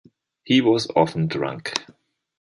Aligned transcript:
He 0.43 0.61
was 0.61 0.87
often 0.95 1.27
drunk. 1.27 1.73